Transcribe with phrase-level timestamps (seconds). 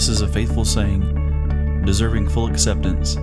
[0.00, 3.16] this is a faithful saying, deserving full acceptance,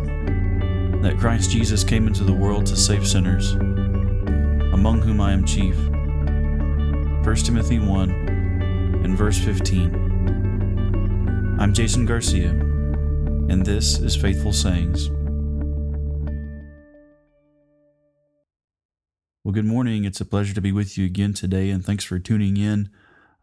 [1.01, 5.75] that Christ Jesus came into the world to save sinners, among whom I am chief.
[7.25, 8.11] 1 Timothy 1
[9.03, 11.57] and verse 15.
[11.59, 15.09] I'm Jason Garcia, and this is Faithful Sayings.
[19.43, 20.05] Well, good morning.
[20.05, 22.91] It's a pleasure to be with you again today, and thanks for tuning in.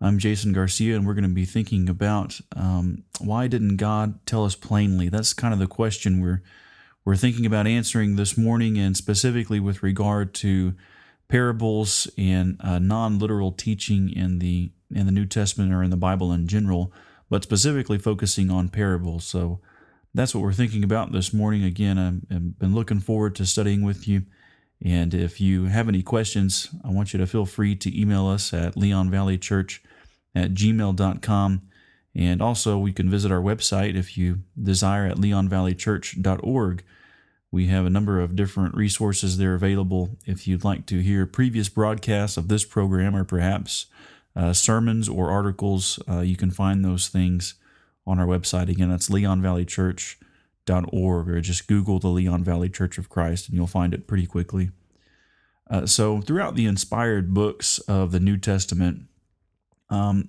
[0.01, 4.45] I'm Jason Garcia, and we're going to be thinking about um, why didn't God tell
[4.45, 5.09] us plainly?
[5.09, 6.43] That's kind of the question we're
[7.05, 10.75] we're thinking about answering this morning, and specifically with regard to
[11.29, 16.33] parables and uh, non-literal teaching in the in the New Testament or in the Bible
[16.33, 16.93] in general,
[17.31, 19.25] but specifically focusing on parables.
[19.25, 19.61] So
[20.13, 21.65] that's what we're thinking about this morning.
[21.65, 24.23] Again, I've been looking forward to studying with you.
[24.85, 28.53] And if you have any questions, I want you to feel free to email us
[28.53, 29.81] at leonvalleychurch
[30.35, 31.63] at gmail.com.
[32.17, 36.85] And also, you can visit our website if you desire at leonvalleychurch.org.
[37.51, 41.69] We have a number of different resources there available if you'd like to hear previous
[41.69, 43.87] broadcasts of this program or perhaps
[44.37, 45.99] uh, sermons or articles.
[46.09, 47.55] Uh, you can find those things
[48.07, 48.69] on our website.
[48.69, 50.25] Again, that's leonvalleychurch.org
[50.93, 54.27] org or just Google the Leon Valley Church of Christ and you'll find it pretty
[54.27, 54.71] quickly.
[55.71, 59.03] Uh, so, throughout the inspired books of the New Testament,
[59.89, 60.29] um,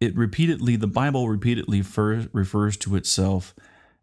[0.00, 3.54] it repeatedly, the Bible repeatedly fer- refers to itself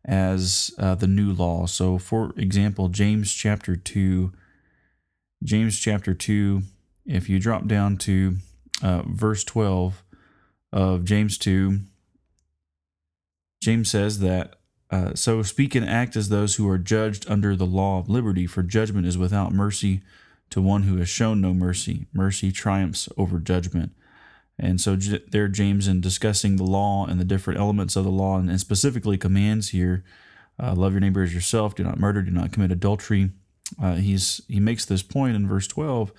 [0.06, 1.66] as uh, the new law.
[1.66, 4.32] So, for example, James chapter 2,
[5.44, 6.62] James chapter 2,
[7.06, 8.38] if you drop down to
[8.84, 10.04] uh, verse 12
[10.72, 11.80] of James 2,
[13.62, 14.58] James says that
[14.90, 18.46] uh, so speak and act as those who are judged under the law of liberty,
[18.46, 20.02] for judgment is without mercy
[20.50, 22.08] to one who has shown no mercy.
[22.14, 23.92] Mercy triumphs over judgment.
[24.60, 28.38] And so there, James, in discussing the law and the different elements of the law,
[28.40, 30.04] and, specifically commands here,
[30.60, 33.30] uh, love your neighbor as yourself, do not murder, do not commit adultery.
[33.82, 36.12] Uh, he's he makes this point in verse twelve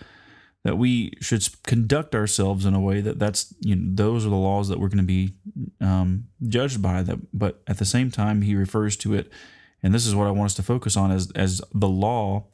[0.65, 4.37] that we should conduct ourselves in a way that that's you know those are the
[4.37, 5.33] laws that we're going to be
[5.81, 9.31] um, judged by that but at the same time he refers to it
[9.83, 12.44] and this is what i want us to focus on as as the law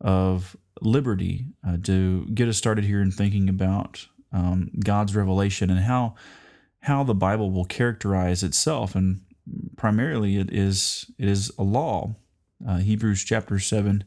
[0.00, 5.80] of liberty uh, to get us started here in thinking about um, god's revelation and
[5.80, 6.14] how
[6.80, 9.20] how the bible will characterize itself and
[9.76, 12.14] primarily it is it is a law
[12.68, 14.04] uh, hebrews chapter 7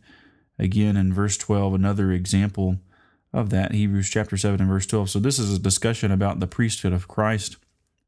[0.59, 2.79] again in verse 12 another example
[3.33, 5.09] of that, Hebrews chapter 7 and verse 12.
[5.09, 7.57] So, this is a discussion about the priesthood of Christ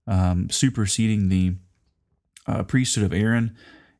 [0.07, 1.55] um, superseding the
[2.47, 3.55] uh, priesthood of Aaron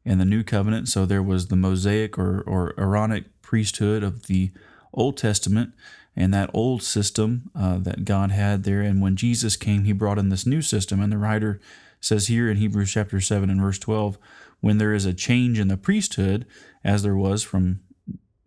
[0.06, 0.88] in the new covenant.
[0.88, 4.52] So, there was the Mosaic or, or Aaronic priesthood of the
[4.94, 5.74] Old Testament
[6.16, 8.82] and that old system uh, that God had there.
[8.82, 11.02] And when Jesus came, he brought in this new system.
[11.02, 11.60] And the writer
[12.00, 14.20] says here in Hebrews chapter 7 and verse 12,
[14.60, 16.46] when there is a change in the priesthood,
[16.84, 17.80] as there was from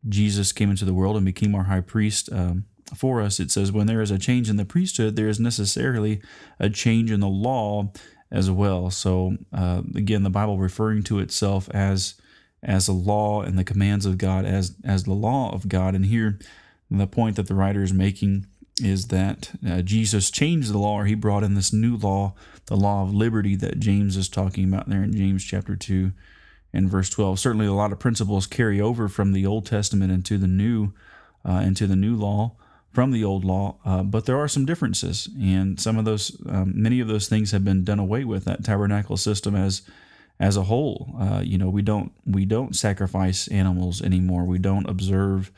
[0.08, 3.72] Jesus came into the world and became our high priest um, for us, it says,
[3.72, 6.22] when there is a change in the priesthood, there is necessarily
[6.60, 7.90] a change in the law
[8.30, 8.88] as well.
[8.90, 12.14] So, uh, again, the Bible referring to itself as
[12.62, 15.94] as a law and the commands of God as as the law of God.
[15.94, 16.38] And here,
[16.90, 18.46] the point that the writer is making
[18.80, 22.34] is that uh, Jesus changed the law, or he brought in this new law,
[22.66, 26.12] the law of liberty that James is talking about there in James chapter two
[26.72, 27.38] and verse 12.
[27.38, 30.92] Certainly, a lot of principles carry over from the Old Testament into the new,
[31.44, 32.56] uh, into the new law
[32.92, 36.72] from the old law, uh, but there are some differences, and some of those, um,
[36.74, 38.44] many of those things have been done away with.
[38.44, 39.82] That tabernacle system as
[40.42, 44.44] as a whole, uh, you know, we don't we don't sacrifice animals anymore.
[44.44, 45.52] We don't observe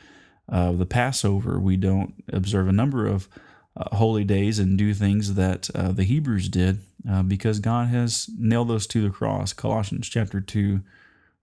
[0.47, 1.59] uh, the Passover.
[1.59, 3.27] We don't observe a number of
[3.75, 6.79] uh, holy days and do things that uh, the Hebrews did
[7.27, 9.53] because God has nailed those to the cross.
[9.53, 10.81] Colossians chapter two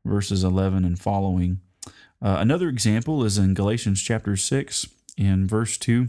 [0.05, 1.61] verses 11 and following.
[2.21, 6.09] Uh, another example is in Galatians chapter 6 in verse 2.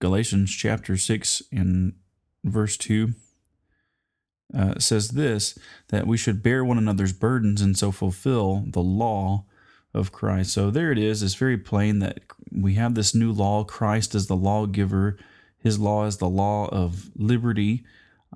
[0.00, 1.94] Galatians chapter 6 in
[2.42, 3.14] verse 2
[4.56, 5.58] uh, says this
[5.88, 9.44] that we should bear one another's burdens and so fulfill the law
[9.92, 10.52] of Christ.
[10.52, 11.22] So there it is.
[11.22, 12.20] It's very plain that
[12.52, 13.64] we have this new law.
[13.64, 15.16] Christ is the lawgiver,
[15.58, 17.84] his law is the law of liberty.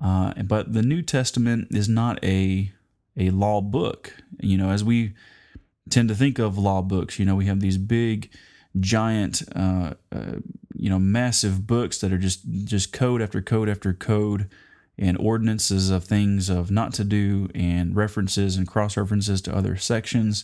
[0.01, 2.71] Uh, but the New Testament is not a
[3.17, 4.15] a law book.
[4.39, 5.13] You know, as we
[5.89, 8.31] tend to think of law books, you know, we have these big,
[8.79, 10.35] giant, uh, uh,
[10.73, 14.49] you know, massive books that are just just code after code after code,
[14.99, 19.77] and ordinances of things of not to do, and references and cross references to other
[19.77, 20.43] sections.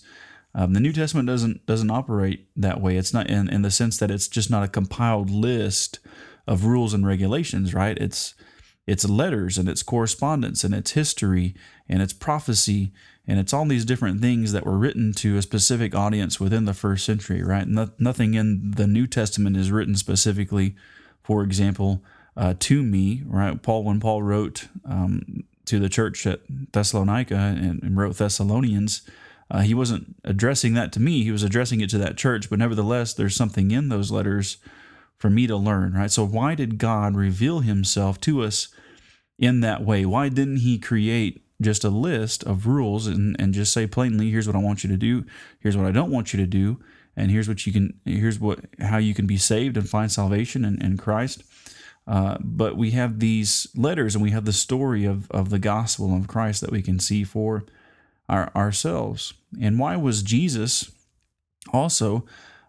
[0.56, 2.98] Um, the New Testament doesn't doesn't operate that way.
[2.98, 6.00] It's not in, in the sense that it's just not a compiled list
[6.48, 7.98] of rules and regulations, right?
[7.98, 8.34] It's
[8.88, 11.56] it's letters and it's correspondence and it's history
[11.90, 12.94] and it's prophecy
[13.28, 16.74] and it's all these different things that were written to a specific audience within the
[16.74, 17.68] first century, right?
[17.68, 20.76] No, nothing in the New Testament is written specifically,
[21.24, 22.04] for example,
[22.38, 23.62] uh, to me, right?
[23.62, 26.42] Paul, when Paul wrote um, to the church at
[26.72, 29.02] Thessalonica and, and wrote Thessalonians,
[29.50, 31.24] uh, he wasn't addressing that to me.
[31.24, 32.50] He was addressing it to that church.
[32.50, 34.58] But nevertheless, there's something in those letters
[35.18, 36.12] for me to learn, right?
[36.12, 38.70] So, why did God reveal himself to us
[39.38, 40.06] in that way?
[40.06, 44.48] Why didn't he create just a list of rules and, and just say plainly, here's
[44.48, 45.26] what I want you to do,
[45.60, 46.80] here's what I don't want you to do,
[47.16, 50.66] and here's what you can, here's what, how you can be saved and find salvation
[50.66, 51.44] in, in Christ?
[52.08, 56.16] Uh, but we have these letters and we have the story of, of the gospel
[56.16, 57.66] of Christ that we can see for
[58.30, 59.34] our, ourselves.
[59.60, 60.92] And why was Jesus
[61.74, 62.26] also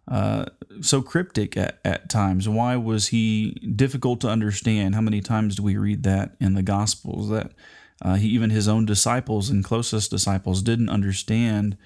[0.08, 0.46] uh,
[0.80, 2.48] so cryptic at, at times?
[2.48, 4.94] Why was he difficult to understand?
[4.94, 7.52] How many times do we read that in the Gospels that
[8.00, 11.76] uh, he, even his own disciples and closest disciples didn't understand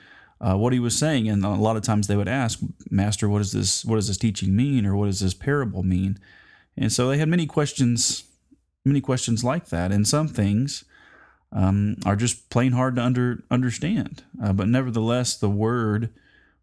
[0.40, 1.28] uh, what he was saying?
[1.28, 2.60] And a lot of times they would ask,
[2.90, 3.84] "Master, what does this?
[3.84, 6.18] What does this teaching mean, or what does this parable mean?"
[6.80, 8.24] And so they had many questions,
[8.84, 9.92] many questions like that.
[9.92, 10.84] And some things
[11.52, 14.24] um, are just plain hard to under, understand.
[14.42, 16.10] Uh, but nevertheless, the word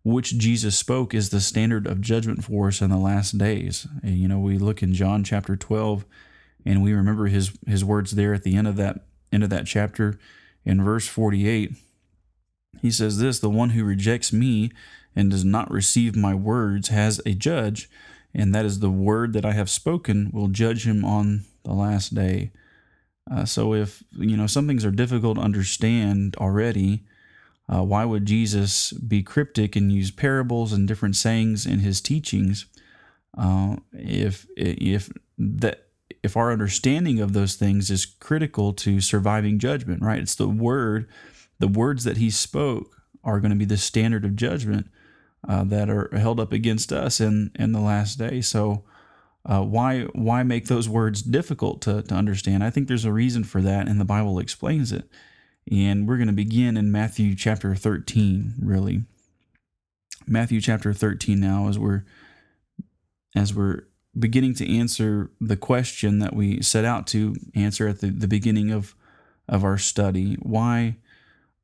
[0.03, 3.87] which Jesus spoke is the standard of judgment for us in the last days.
[4.01, 6.05] And, you know, we look in John chapter 12
[6.65, 9.65] and we remember his his words there at the end of that end of that
[9.65, 10.19] chapter
[10.65, 11.75] in verse 48.
[12.81, 14.71] He says this, the one who rejects me
[15.15, 17.89] and does not receive my words has a judge,
[18.33, 22.13] and that is the word that I have spoken will judge him on the last
[22.13, 22.51] day.
[23.29, 27.03] Uh, so if you know some things are difficult to understand already,
[27.67, 32.65] uh, why would Jesus be cryptic and use parables and different sayings in his teachings?
[33.37, 35.87] Uh, if if that
[36.23, 40.19] if our understanding of those things is critical to surviving judgment, right?
[40.19, 41.07] It's the word,
[41.59, 44.87] the words that he spoke are going to be the standard of judgment
[45.47, 48.41] uh, that are held up against us in in the last day.
[48.41, 48.83] So
[49.45, 52.63] uh, why why make those words difficult to, to understand?
[52.63, 55.09] I think there's a reason for that, and the Bible explains it.
[55.71, 59.03] And we're going to begin in Matthew chapter 13, really.
[60.25, 62.03] Matthew chapter 13 now, as we're
[63.35, 63.87] as we're
[64.17, 68.71] beginning to answer the question that we set out to answer at the, the beginning
[68.71, 68.95] of
[69.47, 70.35] of our study.
[70.41, 70.97] Why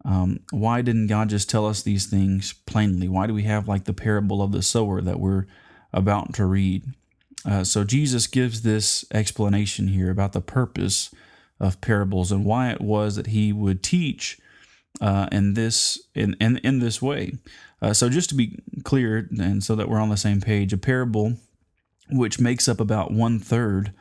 [0.05, 3.07] um, why didn't God just tell us these things plainly?
[3.07, 5.45] Why do we have like the parable of the sower that we're
[5.93, 6.83] about to read?
[7.45, 11.13] Uh, so Jesus gives this explanation here about the purpose
[11.59, 14.39] of parables and why it was that he would teach
[15.01, 17.33] uh, in this in, in in this way.
[17.81, 20.77] Uh, so just to be clear, and so that we're on the same page, a
[20.77, 21.35] parable,
[22.09, 23.91] which makes up about one third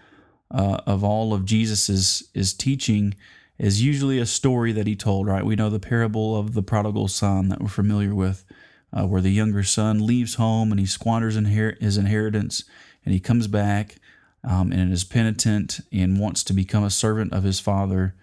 [0.50, 3.14] uh, of all of Jesus's is teaching,
[3.58, 5.26] is usually a story that he told.
[5.26, 5.44] Right?
[5.44, 8.44] We know the parable of the prodigal son that we're familiar with,
[8.92, 12.64] uh, where the younger son leaves home and he squanders inher- his inheritance
[13.04, 13.96] and he comes back
[14.44, 18.14] um, and is penitent and wants to become a servant of his father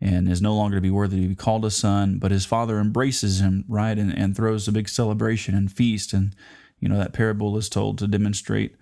[0.00, 2.78] and is no longer to be worthy to be called a son, but his father
[2.78, 6.12] embraces him, right, and, and throws a big celebration and feast.
[6.12, 6.34] And,
[6.78, 8.76] you know, that parable is told to demonstrate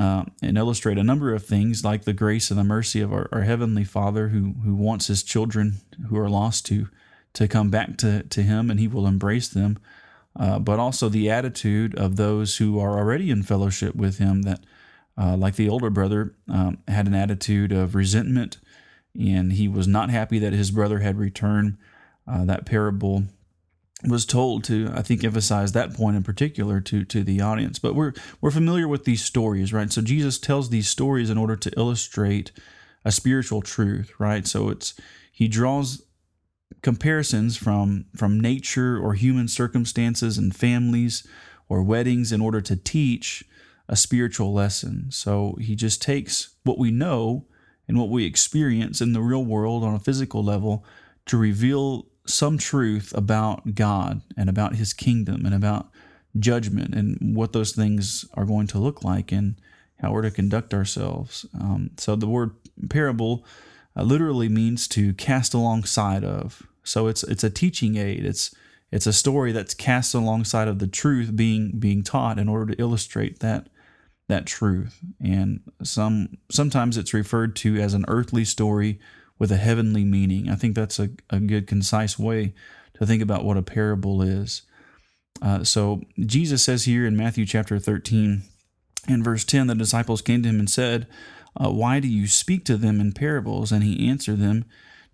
[0.00, 3.28] uh, and illustrate a number of things like the grace and the mercy of our,
[3.32, 5.74] our, Heavenly Father who, who wants his children
[6.08, 6.88] who are lost to,
[7.34, 9.78] to come back to, to him and he will embrace them.
[10.34, 14.60] Uh, but also the attitude of those who are already in fellowship with him that
[15.18, 18.56] uh, like the older brother, um, had an attitude of resentment,
[19.18, 21.76] and he was not happy that his brother had returned.
[22.26, 23.24] Uh, that parable
[24.06, 27.78] was told to, I think, emphasize that point in particular to to the audience.
[27.78, 29.92] But we're we're familiar with these stories, right?
[29.92, 32.52] So Jesus tells these stories in order to illustrate
[33.04, 34.46] a spiritual truth, right?
[34.46, 34.94] So it's
[35.30, 36.02] he draws
[36.82, 41.26] comparisons from from nature or human circumstances and families
[41.68, 43.44] or weddings in order to teach
[43.88, 45.10] a spiritual lesson.
[45.10, 47.46] So he just takes what we know
[47.88, 50.84] and what we experience in the real world on a physical level
[51.26, 55.90] to reveal some truth about God and about his kingdom and about
[56.38, 59.56] judgment and what those things are going to look like and
[60.00, 61.44] how we're to conduct ourselves.
[61.60, 62.52] Um, so the word
[62.88, 63.44] parable
[63.96, 66.66] uh, literally means to cast alongside of.
[66.84, 68.24] So it's it's a teaching aid.
[68.24, 68.54] It's
[68.90, 72.80] it's a story that's cast alongside of the truth being being taught in order to
[72.80, 73.68] illustrate that
[74.28, 75.00] that truth.
[75.20, 78.98] And some sometimes it's referred to as an earthly story
[79.40, 80.48] with a heavenly meaning.
[80.48, 82.54] I think that's a, a good, concise way
[82.94, 84.62] to think about what a parable is.
[85.42, 88.42] Uh, so Jesus says here in Matthew chapter 13,
[89.08, 91.08] in verse 10, the disciples came to him and said,
[91.56, 93.72] uh, Why do you speak to them in parables?
[93.72, 94.66] And he answered them,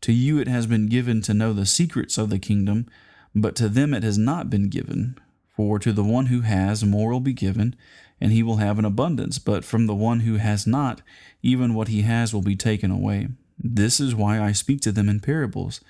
[0.02, 2.87] To you it has been given to know the secrets of the kingdom,
[3.33, 5.16] but to them it has not been given.
[5.54, 7.76] For to the one who has, more will be given,
[8.21, 9.38] and he will have an abundance.
[9.38, 11.00] But from the one who has not,
[11.42, 13.28] even what he has will be taken away.
[13.59, 15.81] This is why I speak to them in parables,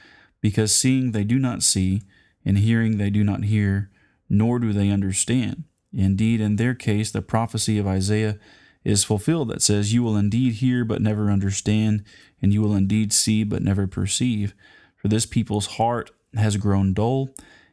[0.41, 2.03] because seeing they do not see,
[2.45, 3.91] and hearing they do not hear,
[4.29, 5.65] nor do they understand.
[5.93, 8.39] Indeed, in their case, the prophecy of Isaiah
[8.85, 12.05] is fulfilled that says, You will indeed hear, but never understand,
[12.41, 14.55] and you will indeed see, but never perceive.
[14.97, 17.31] For this people's heart has grown dull,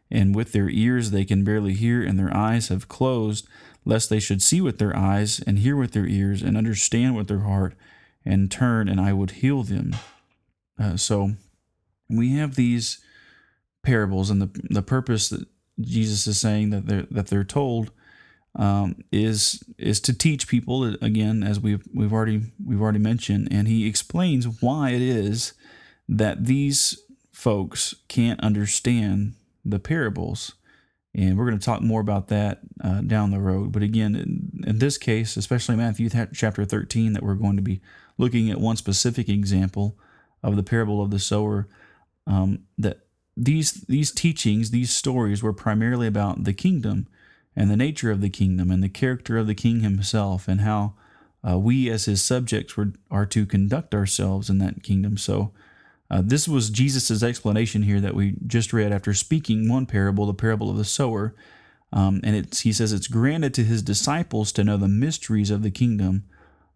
[0.10, 3.48] and with their ears they can barely hear, and their eyes have closed,
[3.86, 7.28] lest they should see with their eyes, and hear with their ears, and understand with
[7.28, 7.76] their heart,
[8.25, 9.96] and turn, and I would heal them.
[10.80, 11.34] Uh, so
[12.10, 13.00] we have these
[13.84, 15.48] parables, and the the purpose that
[15.80, 17.92] Jesus is saying that they're that they're told
[18.56, 23.68] um, is is to teach people again, as we've we've already we've already mentioned, and
[23.68, 25.53] he explains why it is
[26.08, 27.00] that these
[27.32, 29.34] folks can't understand
[29.65, 30.53] the parables,
[31.15, 33.72] and we're going to talk more about that uh, down the road.
[33.72, 37.82] But again, in, in this case, especially Matthew chapter thirteen, that we're going to be
[38.17, 39.98] looking at one specific example
[40.41, 41.67] of the parable of the sower,
[42.27, 43.00] um, that
[43.36, 47.08] these these teachings, these stories were primarily about the kingdom
[47.55, 50.93] and the nature of the kingdom and the character of the king himself and how
[51.48, 55.17] uh, we as his subjects were, are to conduct ourselves in that kingdom.
[55.17, 55.51] So
[56.10, 60.34] uh, this was Jesus' explanation here that we just read after speaking one parable, the
[60.34, 61.36] parable of the sower.
[61.91, 65.72] Um, and he says it's granted to his disciples to know the mysteries of the
[65.72, 66.24] kingdom.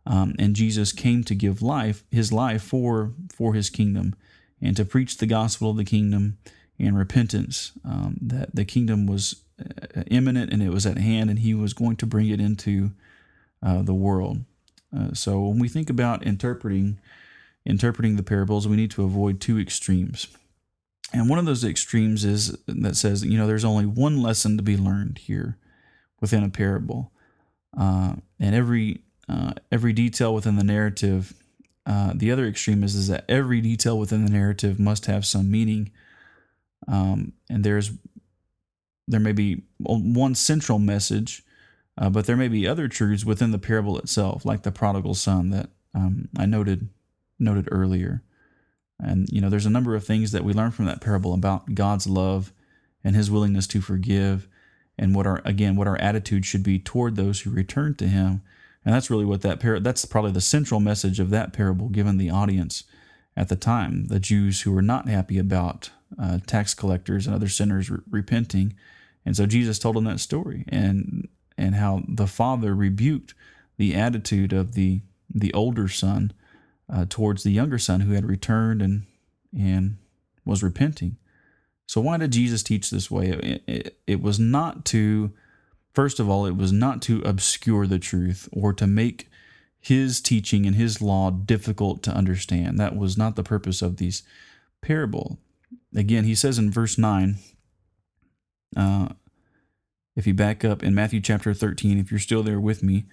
[0.08, 4.16] Um, and Jesus came to give life, his life for for his kingdom,
[4.62, 6.38] and to preach the gospel of the kingdom
[6.80, 7.74] and repentance.
[7.84, 11.74] Um, that the kingdom was uh, imminent and it was at hand, and he was
[11.74, 12.92] going to bring it into
[13.62, 14.46] uh, the world.
[14.98, 17.00] Uh, so when we think about interpreting
[17.66, 20.28] interpreting the parables, we need to avoid two extremes.
[21.12, 24.64] And one of those extremes is that says, you know, there's only one lesson to
[24.64, 25.58] be learned here
[26.22, 27.12] within a parable,
[27.78, 31.34] uh, and every uh, every detail within the narrative.
[31.86, 35.50] Uh, the other extreme is, is that every detail within the narrative must have some
[35.50, 35.91] meaning,
[36.88, 37.91] um, and there's
[39.07, 41.43] there may be one central message,
[41.98, 45.50] uh, but there may be other truths within the parable itself, like the prodigal son
[45.51, 46.89] that um, I noted
[47.39, 48.24] noted earlier.
[49.00, 51.75] And you know, there's a number of things that we learn from that parable about
[51.75, 52.51] God's love
[53.03, 54.48] and His willingness to forgive,
[54.98, 58.41] and what our again what our attitude should be toward those who return to Him.
[58.88, 62.17] And that's really what that par- that's probably the central message of that parable given
[62.17, 62.86] the audience
[63.36, 67.50] at the time, the Jews who were not happy about uh, tax collectors and other
[67.50, 68.75] sinners re- repenting
[69.27, 71.27] and so Jesus told them that story and
[71.58, 73.34] and how the father rebuked
[73.75, 76.32] the attitude of the the older son
[76.89, 79.06] uh, towards the younger son who had returned and
[79.53, 79.98] and
[80.46, 81.17] was repenting.
[81.88, 83.32] So why did Jesus teach this way?
[83.32, 85.34] It, it, it was not to
[85.98, 89.27] first of all, it was not to obscure the truth or to make
[89.80, 92.80] his teaching and his law difficult to understand.
[92.80, 94.22] That was not the purpose of these
[94.80, 95.39] parable.
[95.96, 97.38] Again, he says in verse 9,
[98.75, 99.08] uh,
[100.16, 103.06] if you back up in Matthew chapter 13, if you're still there with me,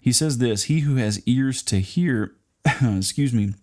[0.00, 3.54] he says this He who has ears to hear, excuse me,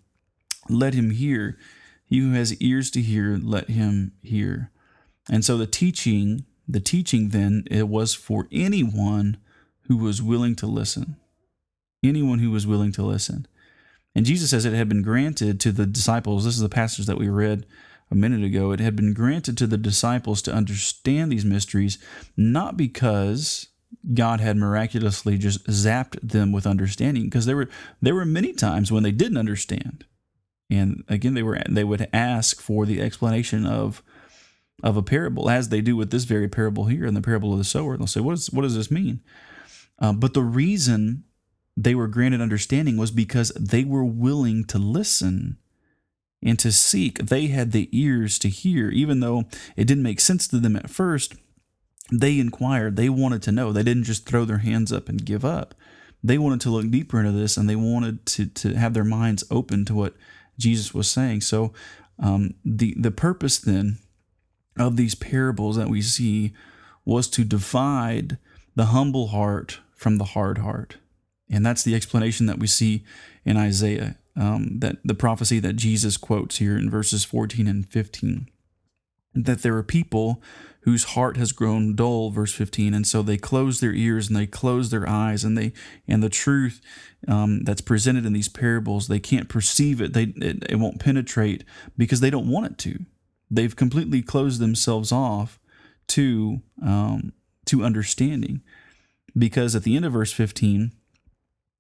[0.68, 1.58] let him hear.
[2.04, 4.72] He who has ears to hear, let him hear.
[5.30, 9.38] And so the teaching, the teaching then, it was for anyone
[9.88, 11.16] who was willing to listen.
[12.04, 13.48] Anyone who was willing to listen.
[14.16, 16.46] And Jesus says it had been granted to the disciples.
[16.46, 17.66] This is the passage that we read
[18.10, 21.98] a minute ago, it had been granted to the disciples to understand these mysteries,
[22.38, 23.68] not because
[24.14, 27.70] God had miraculously just zapped them with understanding, because there were
[28.02, 30.06] there were many times when they didn't understand,
[30.70, 34.02] and again they were they would ask for the explanation of
[34.84, 37.58] of a parable, as they do with this very parable here in the parable of
[37.58, 37.94] the sower.
[37.94, 39.22] And they'll say, "What does what does this mean?"
[40.00, 41.24] Uh, but the reason
[41.76, 45.58] they were granted understanding was because they were willing to listen
[46.42, 47.20] and to seek.
[47.20, 50.90] They had the ears to hear, even though it didn't make sense to them at
[50.90, 51.36] first.
[52.12, 53.72] They inquired, they wanted to know.
[53.72, 55.76] They didn't just throw their hands up and give up.
[56.24, 59.44] They wanted to look deeper into this and they wanted to, to have their minds
[59.52, 60.16] open to what
[60.58, 61.42] Jesus was saying.
[61.42, 61.74] So,
[62.20, 64.00] um, the, the purpose then
[64.80, 66.54] of these parables that we see
[67.06, 68.38] was to divide
[68.76, 70.98] the humble heart from the hard heart.
[71.50, 73.04] And that's the explanation that we see
[73.46, 78.48] in Isaiah um, that the prophecy that Jesus quotes here in verses 14 and 15.
[79.34, 80.42] that there are people
[80.82, 84.48] whose heart has grown dull verse 15 and so they close their ears and they
[84.48, 85.74] close their eyes and they
[86.08, 86.82] and the truth
[87.28, 91.64] um, that's presented in these parables they can't perceive it they it, it won't penetrate
[91.98, 93.06] because they don't want it to
[93.50, 95.60] they've completely closed themselves off
[96.08, 97.34] to um,
[97.66, 98.62] to understanding
[99.38, 100.92] because at the end of verse 15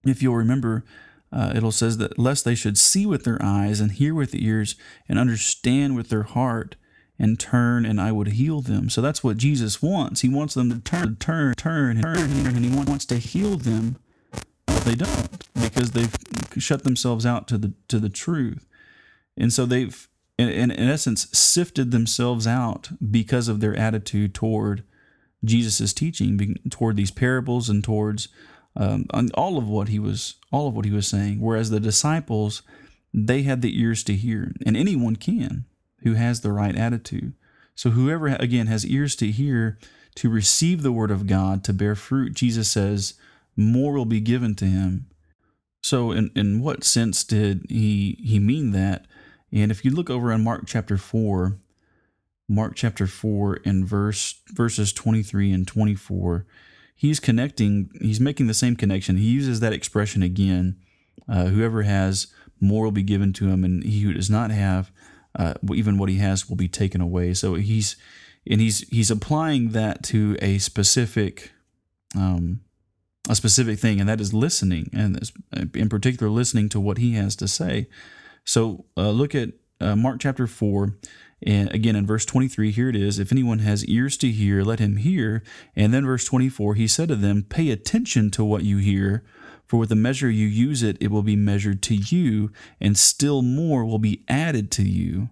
[0.03, 0.83] if you'll remember
[1.31, 4.45] uh, it'll says that lest they should see with their eyes and hear with the
[4.45, 4.75] ears
[5.09, 6.75] and understand with their heart
[7.19, 8.89] and turn and I would heal them.
[8.89, 10.21] So that's what Jesus wants.
[10.21, 13.97] He wants them to turn, turn, turn, turn, and he wants to heal them.
[14.65, 16.15] But they don't because they've
[16.57, 18.67] shut themselves out to the to the truth.
[19.35, 20.06] And so they've
[20.37, 24.83] in, in, in essence sifted themselves out because of their attitude toward
[25.43, 28.27] Jesus' teaching, toward these parables and towards
[28.75, 31.39] um, all of what he was all of what he was saying.
[31.39, 32.61] Whereas the disciples,
[33.13, 35.65] they had the ears to hear, and anyone can
[36.03, 37.33] who has the right attitude.
[37.75, 39.77] So whoever again has ears to hear,
[40.15, 43.13] to receive the word of God, to bear fruit, Jesus says,
[43.55, 45.07] more will be given to him.
[45.81, 49.05] So in, in what sense did he he mean that?
[49.51, 51.57] And if you look over in Mark chapter 4,
[52.49, 56.45] Mark chapter 4 and verse verses 23 and 24,
[56.95, 59.17] he's connecting, he's making the same connection.
[59.17, 60.77] He uses that expression again.
[61.27, 62.27] Uh, whoever has
[62.59, 64.91] more will be given to him, and he who does not have,
[65.35, 67.33] uh, even what he has will be taken away.
[67.33, 67.95] So he's
[68.49, 71.51] and he's he's applying that to a specific
[72.15, 72.61] um,
[73.29, 75.19] a specific thing, and that is listening, and
[75.73, 77.87] in particular, listening to what he has to say.
[78.47, 79.49] So uh, look at
[79.79, 80.95] uh, Mark chapter four.
[81.43, 84.79] And again, in verse 23, here it is If anyone has ears to hear, let
[84.79, 85.43] him hear.
[85.75, 89.23] And then verse 24, he said to them, Pay attention to what you hear,
[89.67, 93.43] for with the measure you use it, it will be measured to you, and still
[93.43, 95.29] more will be added to you.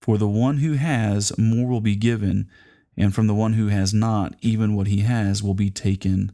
[0.00, 2.48] For the one who has, more will be given,
[2.96, 6.32] and from the one who has not, even what he has will be taken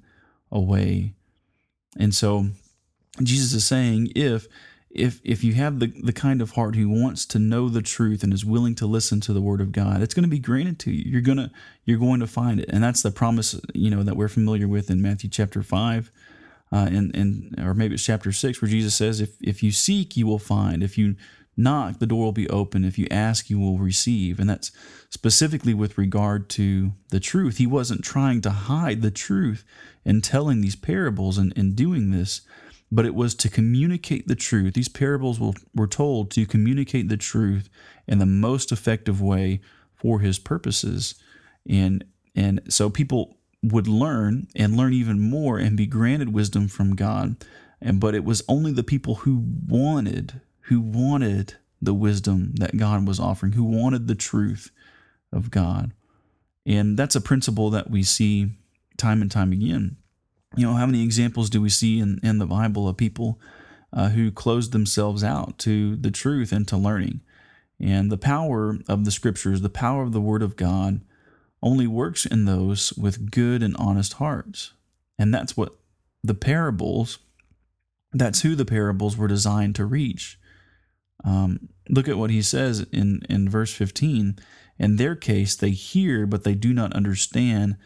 [0.51, 1.13] away.
[1.99, 2.47] And so
[3.23, 4.47] Jesus is saying, if
[4.91, 8.23] if if you have the, the kind of heart who wants to know the truth
[8.23, 10.79] and is willing to listen to the word of God, it's going to be granted
[10.81, 11.11] to you.
[11.11, 11.51] You're gonna
[11.85, 14.91] you're going to find it, and that's the promise you know that we're familiar with
[14.91, 16.11] in Matthew chapter five,
[16.73, 20.17] uh, and and or maybe it's chapter six where Jesus says, "If if you seek,
[20.17, 20.83] you will find.
[20.83, 21.17] If you
[21.57, 22.85] knock, the door will be open.
[22.85, 24.71] If you ask, you will receive." And that's
[25.11, 27.59] specifically with regard to the truth.
[27.59, 29.65] He wasn't trying to hide the truth
[30.05, 32.41] in telling these parables and, and doing this,
[32.91, 34.75] but it was to communicate the truth.
[34.75, 35.41] These parables
[35.75, 37.69] were told to communicate the truth
[38.07, 39.61] in the most effective way
[39.95, 41.15] for his purposes.
[41.69, 46.95] And and so people would learn and learn even more and be granted wisdom from
[46.95, 47.37] God.
[47.81, 53.07] And but it was only the people who wanted, who wanted the wisdom that God
[53.07, 54.71] was offering, who wanted the truth
[55.33, 55.93] of God.
[56.67, 58.51] And that's a principle that we see
[58.97, 59.97] time and time again.
[60.57, 63.41] You know, how many examples do we see in, in the Bible of people
[63.93, 67.21] uh, who closed themselves out to the truth and to learning?
[67.81, 71.03] And the power of the scriptures, the power of the Word of God,
[71.63, 74.73] only works in those with good and honest hearts.
[75.19, 75.77] And that's what
[76.23, 77.19] the parables,
[78.13, 80.39] that's who the parables were designed to reach.
[81.25, 84.39] Um, look at what he says in, in verse 15.
[84.79, 87.77] In their case, they hear, but they do not understand.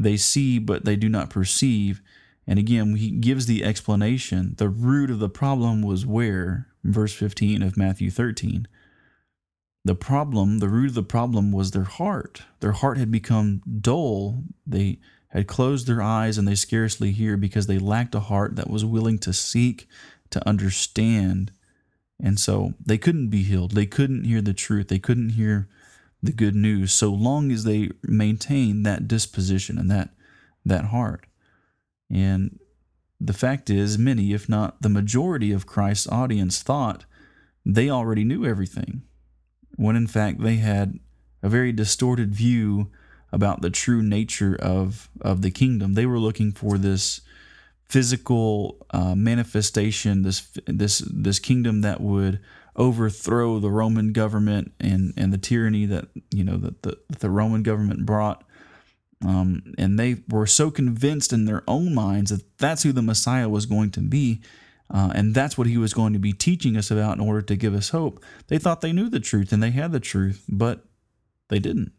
[0.00, 2.00] They see, but they do not perceive.
[2.46, 4.54] And again, he gives the explanation.
[4.56, 6.68] The root of the problem was where?
[6.82, 8.66] Verse 15 of Matthew 13.
[9.84, 12.42] The problem, the root of the problem was their heart.
[12.60, 14.42] Their heart had become dull.
[14.66, 18.70] They had closed their eyes and they scarcely hear because they lacked a heart that
[18.70, 19.86] was willing to seek,
[20.30, 21.52] to understand.
[22.18, 23.72] And so they couldn't be healed.
[23.72, 24.88] They couldn't hear the truth.
[24.88, 25.68] They couldn't hear
[26.22, 30.10] the good news so long as they maintain that disposition and that
[30.64, 31.26] that heart.
[32.10, 32.58] And
[33.20, 37.04] the fact is, many, if not the majority of Christ's audience, thought
[37.64, 39.02] they already knew everything
[39.76, 40.98] when in fact they had
[41.42, 42.90] a very distorted view
[43.32, 45.94] about the true nature of, of the kingdom.
[45.94, 47.20] They were looking for this
[47.88, 52.40] physical uh, manifestation, this this this kingdom that would
[52.76, 57.30] overthrow the Roman government and, and the tyranny that you know that the, that the
[57.30, 58.44] Roman government brought.
[59.22, 63.50] Um, and they were so convinced in their own minds that that's who the Messiah
[63.50, 64.40] was going to be
[64.92, 67.56] uh, and that's what he was going to be teaching us about in order to
[67.56, 68.22] give us hope.
[68.48, 70.84] They thought they knew the truth and they had the truth, but
[71.48, 71.92] they didn't.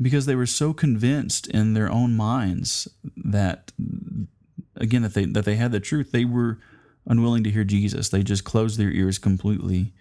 [0.00, 3.72] Because they were so convinced in their own minds that,
[4.76, 6.58] again, that they, that they had the truth, they were
[7.06, 8.08] unwilling to hear Jesus.
[8.08, 9.92] They just closed their ears completely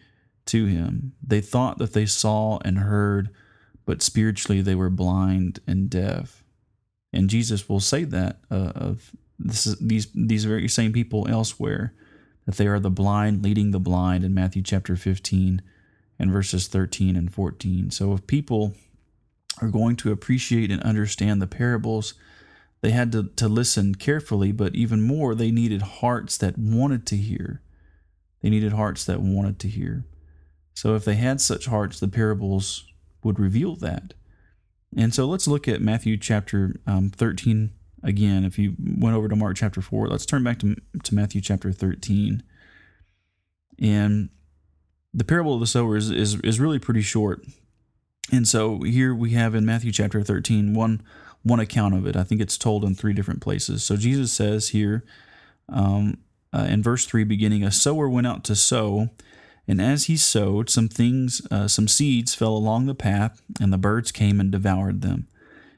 [0.47, 1.13] to him.
[1.25, 3.29] They thought that they saw and heard,
[3.85, 6.43] but spiritually they were blind and deaf.
[7.13, 11.93] And Jesus will say that uh, of this is, these these very same people elsewhere
[12.45, 15.61] that they are the blind leading the blind in Matthew chapter 15
[16.17, 17.91] and verses 13 and 14.
[17.91, 18.73] So if people
[19.61, 22.13] are going to appreciate and understand the parables,
[22.81, 27.17] they had to, to listen carefully, but even more, they needed hearts that wanted to
[27.17, 27.61] hear.
[28.41, 30.05] They needed hearts that wanted to hear.
[30.73, 32.85] So if they had such hearts, the parables
[33.23, 34.13] would reveal that.
[34.95, 38.45] And so let's look at Matthew chapter um, 13 again.
[38.45, 41.71] If you went over to Mark chapter 4, let's turn back to, to Matthew chapter
[41.71, 42.43] 13.
[43.77, 44.29] And
[45.13, 47.45] the parable of the sower is, is, is really pretty short.
[48.31, 51.01] And so here we have in Matthew chapter 13 one,
[51.43, 52.15] one account of it.
[52.15, 53.83] I think it's told in three different places.
[53.83, 55.03] So Jesus says here
[55.67, 56.17] um,
[56.53, 59.09] uh, in verse 3 beginning, A sower went out to sow.
[59.67, 63.77] And as he sowed, some things, uh, some seeds fell along the path, and the
[63.77, 65.27] birds came and devoured them.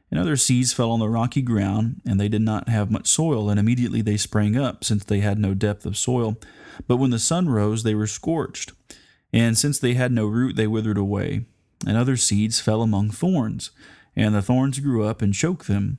[0.09, 3.49] And other seeds fell on the rocky ground, and they did not have much soil,
[3.49, 6.37] and immediately they sprang up, since they had no depth of soil.
[6.87, 8.71] But when the sun rose, they were scorched,
[9.33, 11.45] and since they had no root, they withered away.
[11.85, 13.71] And other seeds fell among thorns,
[14.15, 15.97] and the thorns grew up and choked them.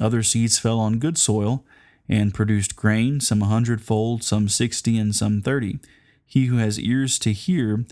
[0.00, 1.64] Other seeds fell on good soil,
[2.08, 5.78] and produced grain, some a hundredfold, some sixty, and some thirty.
[6.24, 7.84] He who has ears to hear,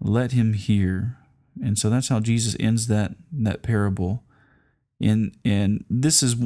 [0.00, 1.18] let him hear.
[1.62, 4.22] And so that's how Jesus ends that that parable.
[5.00, 6.36] And and this is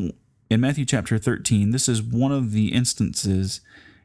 [0.50, 3.60] in Matthew chapter 13, this is one of the instances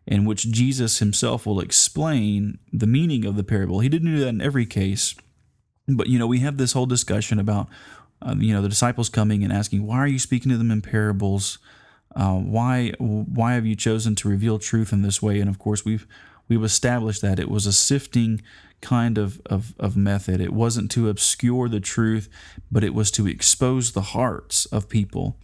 [0.08, 3.82] in which Jesus himself will explain the meaning of the parable.
[3.82, 5.14] He didn't do that in every case,
[5.88, 7.68] but you know, we have this whole discussion about
[8.22, 10.82] um, you know the disciples coming and asking, "Why are you speaking to them in
[10.82, 11.60] parables?
[12.16, 15.86] Uh, why why have you chosen to reveal truth in this way?" And of course,
[15.86, 16.08] we've
[16.48, 18.42] we've established that it was a sifting
[18.82, 20.42] kind of, of, of method.
[20.42, 22.30] It wasn't to obscure the truth,
[22.72, 25.38] but it was to expose the hearts of people.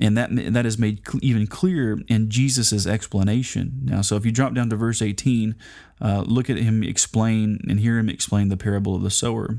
[0.00, 3.80] And that, that is made even clearer in Jesus' explanation.
[3.84, 5.54] Now, so if you drop down to verse 18,
[6.00, 9.58] uh, look at him explain and hear him explain the parable of the sower.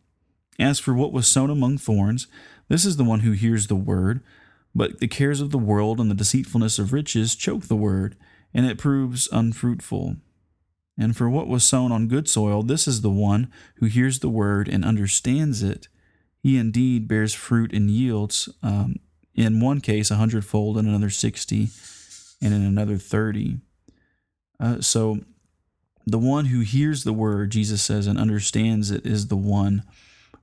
[0.59, 2.27] As for what was sown among thorns,
[2.67, 4.21] this is the one who hears the word,
[4.73, 8.15] but the cares of the world and the deceitfulness of riches choke the word,
[8.53, 10.17] and it proves unfruitful.
[10.97, 14.29] And for what was sown on good soil, this is the one who hears the
[14.29, 15.87] word and understands it.
[16.43, 18.97] He indeed bears fruit and yields, um,
[19.33, 21.69] in one case a hundredfold, in another sixty,
[22.41, 23.59] and in another thirty.
[24.59, 25.19] Uh, so
[26.05, 29.83] the one who hears the word, Jesus says, and understands it is the one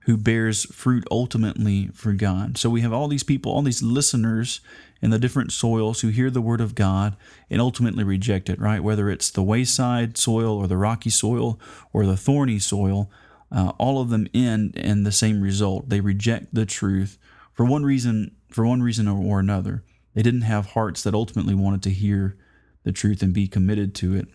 [0.09, 2.57] who bears fruit ultimately for God.
[2.57, 4.63] So we have all these people, all these listeners
[5.03, 7.15] in the different soils who hear the word of God
[7.51, 8.83] and ultimately reject it, right?
[8.83, 11.61] Whether it's the wayside soil or the rocky soil
[11.93, 13.11] or the thorny soil,
[13.53, 15.91] uh, all of them end in the same result.
[15.91, 17.19] They reject the truth
[17.53, 19.85] for one reason, for one reason or another.
[20.15, 22.39] They didn't have hearts that ultimately wanted to hear
[22.83, 24.29] the truth and be committed to it.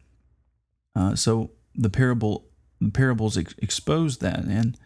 [0.95, 2.45] Uh, so the parable,
[2.79, 4.77] the parables ex- expose that, and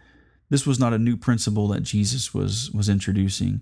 [0.49, 3.61] this was not a new principle that Jesus was was introducing.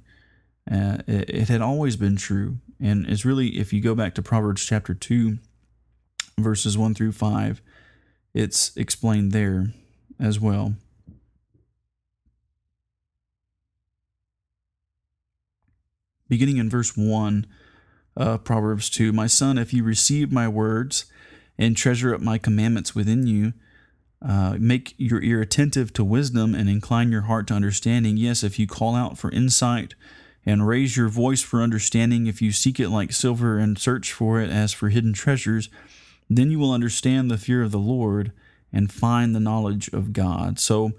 [0.69, 2.57] Uh, it, it, had always been true.
[2.81, 5.37] And it's really, if you go back to Proverbs chapter 2,
[6.39, 7.61] verses 1 through 5,
[8.33, 9.67] it's explained there
[10.19, 10.73] as well.
[16.27, 17.45] Beginning in verse 1,
[18.17, 21.05] uh, Proverbs 2 My son, if you receive my words
[21.57, 23.53] and treasure up my commandments within you,
[24.21, 28.17] uh, make your ear attentive to wisdom and incline your heart to understanding.
[28.17, 29.93] Yes, if you call out for insight
[30.45, 34.39] and raise your voice for understanding, if you seek it like silver and search for
[34.39, 35.69] it as for hidden treasures,
[36.29, 38.31] then you will understand the fear of the Lord
[38.71, 40.59] and find the knowledge of God.
[40.59, 40.93] So,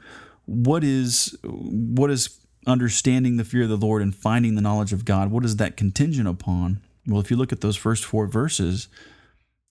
[0.44, 5.05] what is what is understanding the fear of the Lord and finding the knowledge of
[5.05, 5.31] God?
[5.31, 6.81] What is that contingent upon?
[7.07, 8.88] Well, if you look at those first four verses,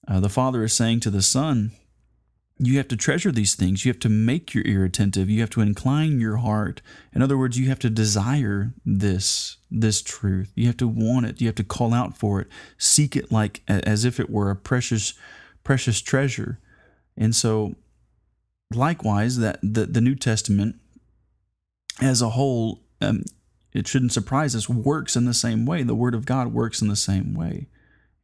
[0.08, 1.72] uh, the Father is saying to the Son,
[2.58, 3.84] you have to treasure these things.
[3.84, 5.28] You have to make your ear attentive.
[5.28, 6.80] You have to incline your heart.
[7.12, 10.52] In other words, you have to desire this this truth.
[10.54, 11.40] You have to want it.
[11.40, 12.48] You have to call out for it.
[12.78, 15.14] Seek it like as if it were a precious
[15.64, 16.58] precious treasure.
[17.16, 17.74] And so
[18.72, 20.76] likewise that the, the New Testament
[22.00, 23.24] as a whole um,
[23.76, 25.82] it shouldn't surprise us, works in the same way.
[25.82, 27.68] The Word of God works in the same way.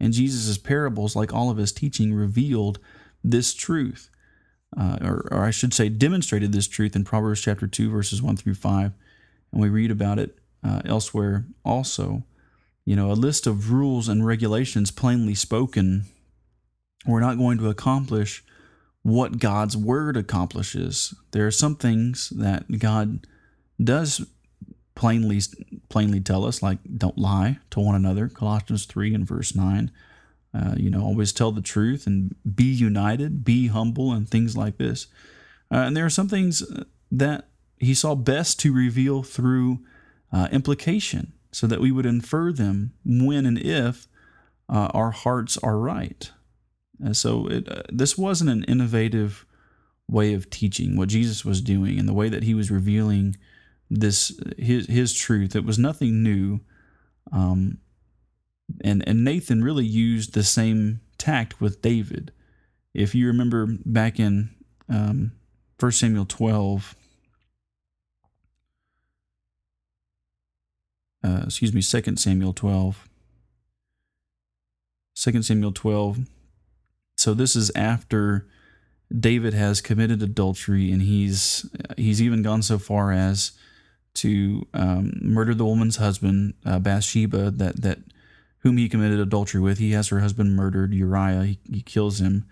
[0.01, 2.79] And Jesus' parables, like all of his teaching, revealed
[3.23, 4.11] this truth,
[4.77, 8.37] uh, or, or I should say, demonstrated this truth in Proverbs chapter 2, verses 1
[8.37, 8.93] through 5.
[9.53, 12.25] And we read about it uh, elsewhere also.
[12.85, 16.07] You know, a list of rules and regulations plainly spoken,
[17.07, 18.43] we're not going to accomplish
[19.03, 21.15] what God's word accomplishes.
[21.33, 23.27] There are some things that God
[23.83, 24.25] does
[24.95, 25.41] plainly
[25.89, 29.91] plainly tell us, like don't lie to one another, Colossians three and verse nine.
[30.55, 34.77] Uh, you know, always tell the truth and be united, be humble, and things like
[34.77, 35.07] this.
[35.71, 36.63] Uh, and there are some things
[37.11, 39.81] that he saw best to reveal through
[40.33, 44.09] uh, implication, so that we would infer them when and if
[44.69, 46.31] uh, our hearts are right.
[47.01, 49.45] And so it, uh, this wasn't an innovative
[50.09, 53.37] way of teaching what Jesus was doing and the way that he was revealing
[53.91, 55.57] this his his truth.
[55.57, 56.61] It was nothing new.
[57.31, 57.79] Um,
[58.81, 62.33] and and Nathan really used the same tact with David.
[62.95, 64.51] If you remember back in
[64.89, 65.33] um,
[65.81, 66.95] 1 Samuel 12,
[71.25, 73.09] uh, excuse me, 2 Samuel 12,
[75.17, 76.19] 2 Samuel 12,
[77.17, 78.47] so this is after
[79.17, 83.53] David has committed adultery, and he's he's even gone so far as
[84.15, 87.99] to um, murder the woman's husband, uh, Bathsheba, that that
[88.63, 89.79] whom he committed adultery with.
[89.79, 91.45] He has her husband murdered, Uriah.
[91.45, 92.47] He, he kills him,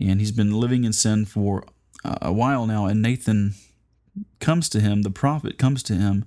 [0.00, 1.64] and he's been living in sin for
[2.04, 2.86] a while now.
[2.86, 3.54] And Nathan
[4.38, 6.24] comes to him, the prophet comes to him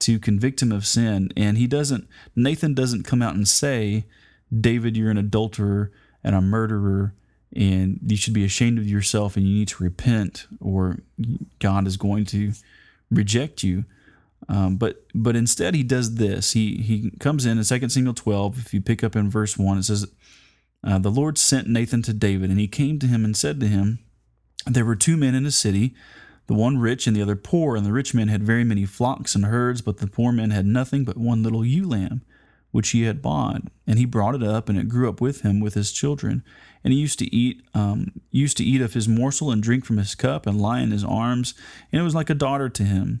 [0.00, 2.08] to convict him of sin, and he doesn't.
[2.34, 4.04] Nathan doesn't come out and say,
[4.52, 5.92] "David, you're an adulterer."
[6.24, 7.14] and a murderer
[7.54, 10.98] and you should be ashamed of yourself and you need to repent or
[11.60, 12.52] God is going to
[13.10, 13.84] reject you.
[14.48, 16.52] Um, but but instead he does this.
[16.52, 18.58] He he comes in in 2 Samuel 12.
[18.58, 20.06] If you pick up in verse 1, it says,
[20.82, 23.66] uh, The Lord sent Nathan to David, and he came to him and said to
[23.66, 24.00] him,
[24.66, 25.94] There were two men in a city,
[26.46, 29.34] the one rich and the other poor, and the rich man had very many flocks
[29.34, 32.22] and herds, but the poor man had nothing but one little ewe lamb
[32.74, 35.60] which he had bought, and he brought it up, and it grew up with him
[35.60, 36.42] with his children.
[36.82, 39.96] And he used to eat, um, used to eat of his morsel and drink from
[39.96, 41.54] his cup, and lie in his arms,
[41.92, 43.20] and it was like a daughter to him.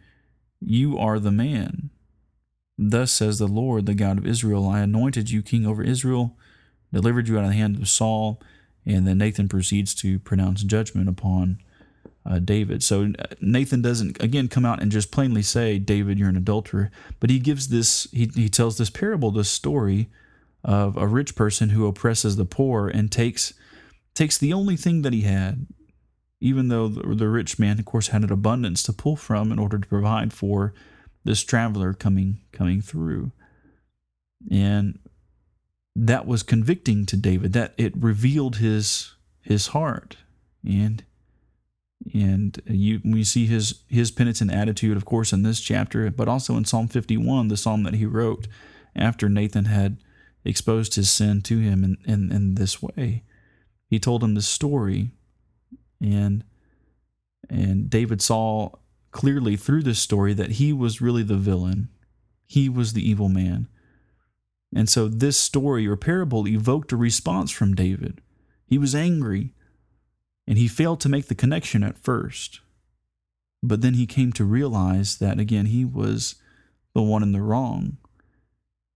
[0.61, 1.89] You are the man.
[2.77, 6.37] Thus says the Lord, the God of Israel I anointed you king over Israel,
[6.93, 8.41] delivered you out of the hand of Saul.
[8.85, 11.59] And then Nathan proceeds to pronounce judgment upon
[12.25, 12.83] uh, David.
[12.83, 16.91] So uh, Nathan doesn't again come out and just plainly say, "David, you're an adulterer,"
[17.19, 18.07] but he gives this.
[18.11, 20.09] He he tells this parable, this story
[20.63, 23.53] of a rich person who oppresses the poor and takes
[24.13, 25.65] takes the only thing that he had,
[26.41, 29.59] even though the, the rich man, of course, had an abundance to pull from in
[29.59, 30.73] order to provide for
[31.23, 33.31] this traveler coming coming through,
[34.49, 34.99] and
[35.95, 37.53] that was convicting to David.
[37.53, 40.17] That it revealed his his heart
[40.65, 41.03] and
[42.13, 46.55] and you we see his his penitent attitude of course in this chapter but also
[46.57, 48.47] in psalm 51 the psalm that he wrote
[48.95, 49.97] after nathan had
[50.43, 53.23] exposed his sin to him in, in, in this way
[53.87, 55.11] he told him this story
[56.01, 56.43] and
[57.49, 58.69] and david saw
[59.11, 61.89] clearly through this story that he was really the villain
[62.47, 63.67] he was the evil man
[64.73, 68.21] and so this story or parable evoked a response from david
[68.65, 69.53] he was angry
[70.47, 72.61] and he failed to make the connection at first.
[73.63, 76.35] But then he came to realize that, again, he was
[76.93, 77.97] the one in the wrong.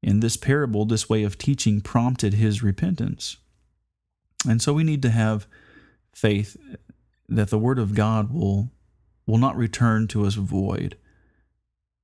[0.01, 3.37] In this parable, this way of teaching prompted his repentance.
[4.47, 5.47] And so we need to have
[6.13, 6.57] faith
[7.27, 8.71] that the Word of God will,
[9.25, 10.97] will not return to us void.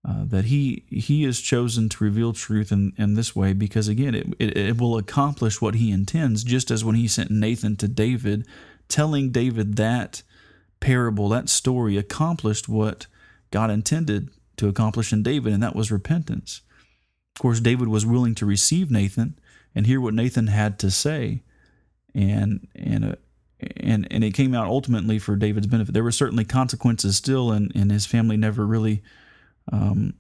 [0.04, 4.16] Uh, that he he is chosen to reveal truth in, in this way because again
[4.16, 7.88] it, it, it will accomplish what he intends just as when he sent Nathan to
[7.88, 8.44] David
[8.92, 10.22] telling David that
[10.80, 13.08] parable, that story, accomplished what
[13.50, 16.62] God intended to accomplish in David, and that was repentance.
[17.36, 19.40] Of course, David was willing to receive Nathan
[19.74, 21.44] and hear what Nathan had to say,
[22.14, 23.16] and and uh,
[23.78, 25.93] and and it came out ultimately for David's benefit.
[25.93, 29.04] There were certainly consequences still, and and his family never really
[29.71, 30.13] um,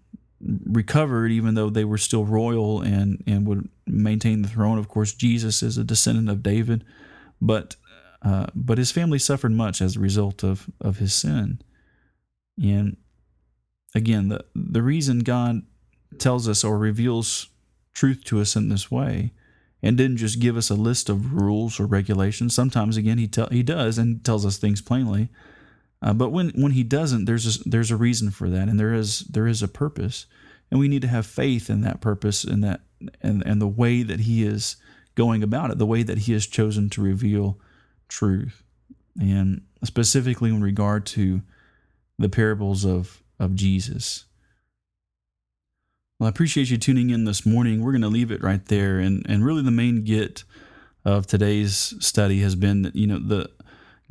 [0.65, 4.77] recovered, even though they were still royal and, and would maintain the throne.
[4.77, 6.83] Of course, Jesus is a descendant of David,
[7.39, 7.75] but
[8.23, 11.59] uh, but his family suffered much as a result of, of his sin.
[12.61, 12.97] And
[13.95, 15.63] again, the, the reason God
[16.19, 17.49] tells us or reveals
[17.93, 19.33] truth to us in this way
[19.83, 22.53] and didn't just give us a list of rules or regulations.
[22.53, 25.29] Sometimes, again, he tell, he does and tells us things plainly.
[26.01, 28.93] Uh, but when when he doesn't, there's a, there's a reason for that, and there
[28.93, 30.25] is there is a purpose,
[30.69, 32.81] and we need to have faith in that purpose and that
[33.21, 34.77] and and the way that he is
[35.13, 37.59] going about it, the way that he has chosen to reveal
[38.07, 38.63] truth,
[39.19, 41.41] and specifically in regard to
[42.17, 44.25] the parables of of Jesus.
[46.21, 47.81] Well, I appreciate you tuning in this morning.
[47.81, 48.99] We're going to leave it right there.
[48.99, 50.43] And, and really, the main get
[51.03, 53.49] of today's study has been that, you know, the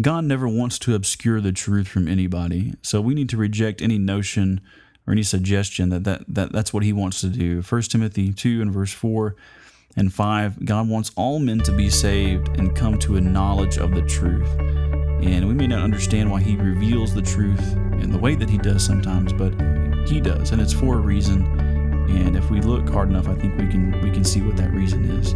[0.03, 2.75] God never wants to obscure the truth from anybody.
[2.83, 4.61] So we need to reject any notion
[5.07, 7.63] or any suggestion that, that, that that's what he wants to do.
[7.63, 9.37] 1 Timothy 2 and verse 4
[9.97, 13.95] and 5 God wants all men to be saved and come to a knowledge of
[13.95, 14.51] the truth.
[14.59, 18.59] And we may not understand why he reveals the truth in the way that he
[18.59, 19.53] does sometimes, but
[20.09, 21.70] he does, and it's for a reason.
[22.11, 24.73] And if we look hard enough, I think we can we can see what that
[24.73, 25.35] reason is.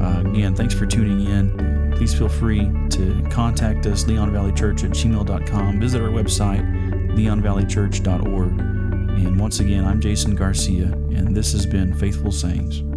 [0.00, 1.92] Uh, again, thanks for tuning in.
[1.96, 5.80] Please feel free to contact us, Leon Valley Church at gmail.com.
[5.80, 6.64] Visit our website,
[7.10, 8.60] leonvalleychurch.org.
[8.60, 12.89] And once again, I'm Jason Garcia, and this has been Faithful Sayings.